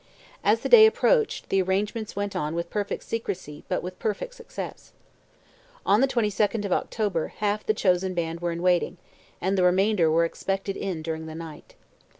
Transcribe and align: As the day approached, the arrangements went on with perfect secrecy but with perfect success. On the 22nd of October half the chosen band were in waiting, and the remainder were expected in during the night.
As 0.43 0.61
the 0.61 0.67
day 0.67 0.87
approached, 0.87 1.49
the 1.49 1.61
arrangements 1.61 2.15
went 2.15 2.35
on 2.35 2.55
with 2.55 2.71
perfect 2.71 3.03
secrecy 3.03 3.63
but 3.67 3.83
with 3.83 3.99
perfect 3.99 4.33
success. 4.33 4.93
On 5.85 6.01
the 6.01 6.07
22nd 6.07 6.65
of 6.65 6.71
October 6.73 7.27
half 7.37 7.63
the 7.63 7.75
chosen 7.75 8.15
band 8.15 8.39
were 8.39 8.51
in 8.51 8.63
waiting, 8.63 8.97
and 9.41 9.55
the 9.59 9.63
remainder 9.63 10.09
were 10.09 10.25
expected 10.25 10.75
in 10.75 11.03
during 11.03 11.27
the 11.27 11.35
night. 11.35 11.75